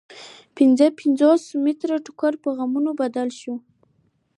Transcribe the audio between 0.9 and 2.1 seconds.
پنځوس متره